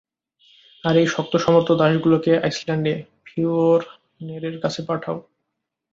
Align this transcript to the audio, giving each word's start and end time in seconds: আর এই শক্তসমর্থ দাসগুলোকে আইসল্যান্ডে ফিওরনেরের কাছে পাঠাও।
আর 0.83 0.95
এই 0.97 1.07
শক্তসমর্থ 1.07 1.69
দাসগুলোকে 1.71 2.31
আইসল্যান্ডে 2.37 2.93
ফিওরনেরের 3.25 4.55
কাছে 4.59 4.81
পাঠাও। 4.87 5.17